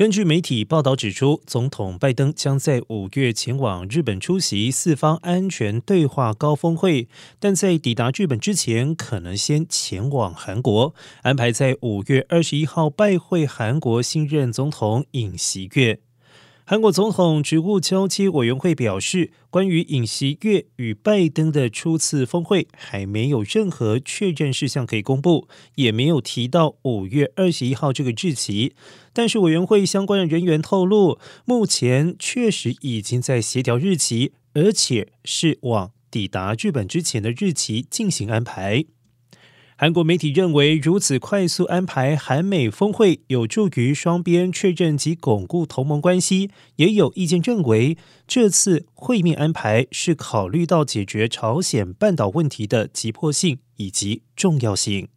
[0.00, 7.06] 根据媒体报道指出，总统拜登将在五月前往日本出席四方安全对话高峰会，
[7.38, 16.00] 但在抵达日本之前，可能先前往韩国，安排在五月二十一号拜会韩国新任总统尹锡月。
[16.70, 28.72] 韩国总统职务交接委员会表示，关于尹锡悦与拜登的初次峰会，还没有任何确认事项可以公布，也没有提到五月二十一号这个日期。
[29.12, 38.84] 但是，委员会相关的人员透露，目前确实已经在协调日期，而且是往抵达日本之前的日期进行安排。
[39.82, 46.50] 韩国媒体认为，如此快速安排韩美峰会，有助于双边确认及巩固同盟关系。
[46.76, 55.08] 也有意见认为，这次会面安排是考虑到解决朝鲜半岛问题的急迫性以及重要性。